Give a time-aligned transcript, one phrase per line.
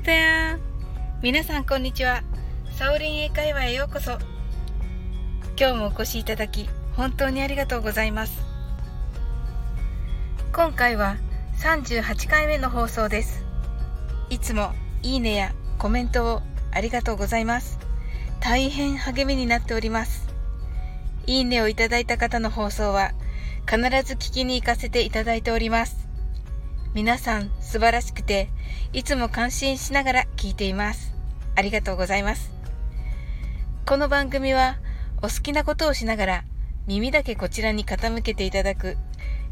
[0.00, 0.58] Hi there!
[1.20, 2.22] 皆さんこんにちは。
[2.78, 4.12] サオリン英会話へようこそ。
[5.58, 8.40] 今日もお越しいただき、本当にありがとうございます。
[10.54, 11.18] 今回は
[11.58, 13.44] 38回目の放送です。
[14.30, 16.40] いつもいいねやコメントを
[16.72, 17.78] ありがとうございます。
[18.40, 20.28] 大変励みになっております。
[21.26, 23.12] いいねをいただいた方の放送は
[23.68, 26.09] 必ず聞きに行かせていただいております。
[26.92, 28.48] 皆さん素晴らしくて、
[28.92, 31.14] いつも感心しながら聞いています。
[31.54, 32.50] ありがとうございます。
[33.86, 34.76] この番組は
[35.18, 36.44] お好きなことをしながら
[36.88, 38.96] 耳だけこちらに傾けていただく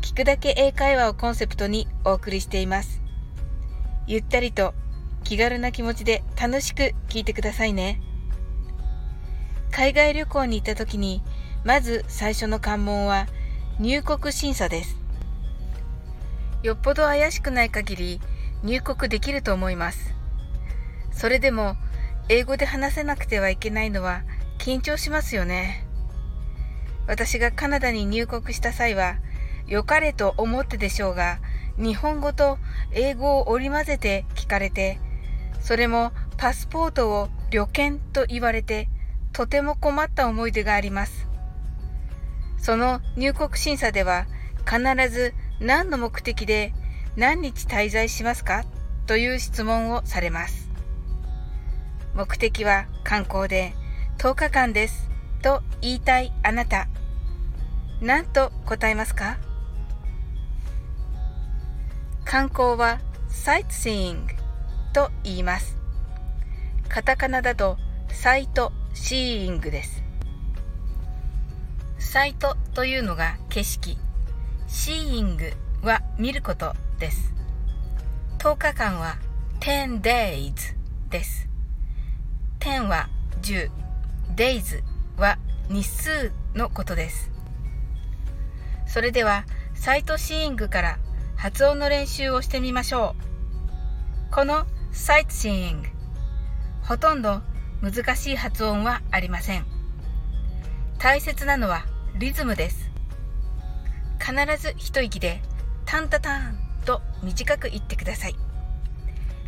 [0.00, 3.02] 聞くだけ英会話をコンセプトにお送りしています。
[4.06, 4.72] ゆったりと
[5.24, 8.00] 気軽な気持ちで楽しく聞いてくださいね。
[9.72, 11.20] 海外旅行に行った時に
[11.64, 13.26] まず最初の関門は
[13.80, 15.03] 入国審査です。
[16.64, 18.20] よっぽど怪しくない限り
[18.62, 20.14] 入国できると思います。
[21.12, 21.76] それでも
[22.30, 24.22] 英語で話せなくてはいけないのは
[24.56, 25.86] 緊張しますよね。
[27.06, 29.16] 私がカナダに入国した際は
[29.66, 31.38] 良かれと思ってでしょうが
[31.76, 32.56] 日本語と
[32.92, 34.98] 英語を織り交ぜて聞かれて
[35.60, 38.88] それもパスポートを旅券と言われて
[39.34, 41.28] とても困った思い出があります。
[42.56, 44.24] その入国審査では
[44.64, 44.80] 必
[45.12, 46.72] ず何の目的で
[47.16, 48.64] 何日滞在しますか？
[49.06, 50.70] という質問をされます。
[52.14, 53.74] 目的は観光で
[54.18, 55.10] 10日間です
[55.42, 56.88] と言いたいあなた。
[58.00, 59.38] 何と答えますか？
[62.24, 64.32] 観光はサイトシーイング
[64.92, 65.76] と言います。
[66.88, 67.76] カタカナだと
[68.08, 70.02] サイトシーイングです。
[71.98, 73.98] サイトというのが景色、
[74.74, 77.32] シーイングは見ることです。
[78.40, 79.18] 10日間は
[79.60, 80.52] 10 days
[81.10, 81.48] です。
[82.58, 83.08] 10は
[83.40, 83.70] 10、
[84.34, 84.82] days
[85.16, 85.38] は
[85.70, 87.30] 日数のことです。
[88.84, 89.44] それでは
[89.74, 90.98] サイトシーイングから
[91.36, 93.14] 発音の練習をしてみましょ
[94.30, 94.34] う。
[94.34, 95.88] このサイトシーイング、
[96.82, 97.42] ほとんど
[97.80, 99.64] 難しい発音はありません。
[100.98, 101.86] 大切なのは
[102.18, 102.93] リズムです。
[104.24, 105.42] 必ず一息で
[105.84, 108.36] タンタタンと短く言ってください。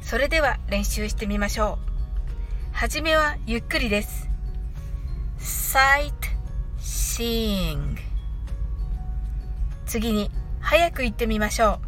[0.03, 2.77] それでは練習してみましょう。
[2.77, 4.29] はじめはゆっくりです。
[5.39, 6.13] sight
[6.79, 7.97] seeing
[9.87, 11.81] 次に早く言ってみましょ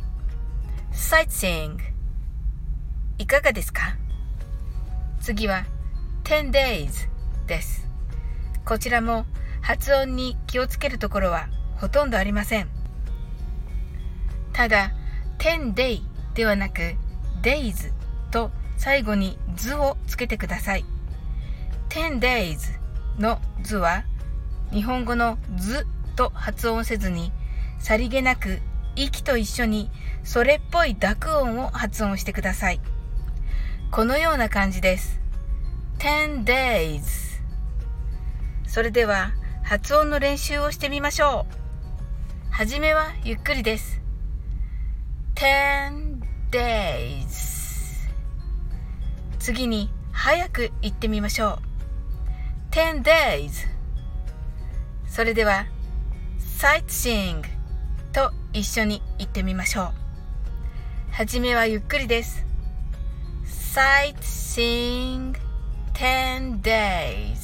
[0.93, 0.94] う。
[0.94, 1.76] sightseeing
[3.19, 3.99] いかがですか？
[5.20, 5.66] 次は
[6.25, 7.09] 10 days
[7.47, 7.87] です。
[8.65, 9.26] こちらも
[9.60, 12.78] 発音に気をつけるところはほとんどありません。
[14.53, 14.93] ただ、
[15.39, 16.03] 10 day
[16.35, 16.95] ではなく
[17.43, 17.93] days
[18.31, 20.85] と最後に図をつけてください。
[21.91, 22.79] 10 days
[23.19, 24.05] の図は
[24.73, 25.87] 日本語の図
[26.17, 27.33] と発音せずに
[27.79, 28.61] さりげなく
[28.97, 29.91] 息と一緒に
[30.25, 32.81] それっぽい濁音を発音してください。
[33.91, 35.21] このような感じです。
[35.99, 37.03] 10 days
[38.67, 39.33] それでは
[39.63, 42.53] 発音の練習をしてみましょう。
[42.53, 43.98] はじめはゆっくりです。
[45.38, 46.19] 10
[46.50, 47.28] days
[49.38, 51.60] 次に早く言ってみましょ
[52.71, 52.72] う。
[52.72, 53.69] 10 days
[55.06, 55.66] それでは
[56.59, 57.44] sightseeing
[58.12, 59.93] と一緒に言ってみましょう。
[61.12, 62.44] はじめはゆっくりです。
[63.47, 65.37] sightseeing
[65.94, 67.37] 10 days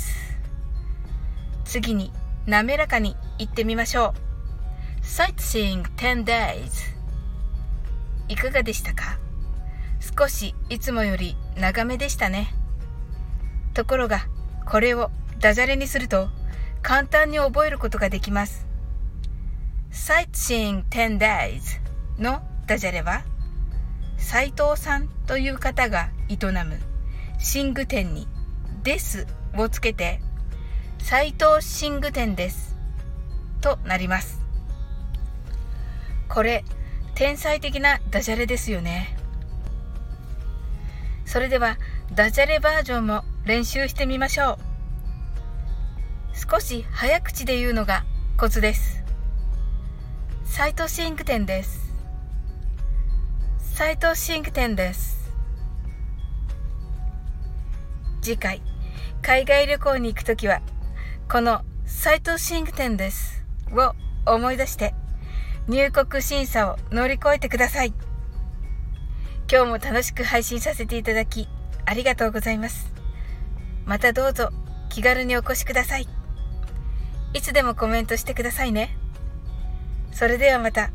[1.65, 2.11] 次に
[2.47, 4.15] 滑らかに言ってみましょ
[5.01, 5.05] う。
[5.05, 6.94] Sightseeing 10 days
[8.35, 9.17] いかがでしたか？
[10.19, 12.53] 少しいつもより長めでしたね。
[13.75, 14.27] ところが、
[14.67, 16.29] これをダジャレにすると
[16.83, 18.67] 簡単に覚えることができます。
[19.93, 21.61] Sightseeing 10 days
[22.19, 23.23] のダジャレは、
[24.17, 26.81] 斉藤さんという方が営む
[27.55, 28.27] 寝具店に
[28.83, 30.21] ですをつけて
[30.99, 32.77] 斎藤寝具店です。
[33.61, 34.41] となります。
[36.29, 36.65] これ、
[37.15, 39.17] 天才的なダジャレですよね。
[41.25, 41.79] それでは、
[42.13, 44.59] ダジャレバージョンも練習してみましょう。
[46.53, 48.05] 少し早口で言うのが
[48.37, 49.05] コツです。
[50.45, 51.93] 斎藤寝具店です。
[53.59, 55.33] 斎藤寝具店です。
[58.21, 58.61] 次回、
[59.23, 60.63] 海外旅行に行くときは
[61.31, 63.95] この斎藤寝具店ですを
[64.27, 64.95] 思い出して
[65.67, 67.95] 入国審査を乗り越えてください。
[69.51, 71.49] 今日も楽しく配信させていただき
[71.87, 72.93] ありがとうございます。
[73.87, 74.51] またどうぞ
[74.89, 76.09] 気軽にお越しください。
[77.33, 78.97] いつでもコメントしてくださいね。
[80.13, 80.91] それではまた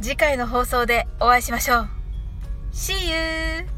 [0.00, 1.88] 次回の放送でお会いしましょう。
[2.72, 3.77] See you!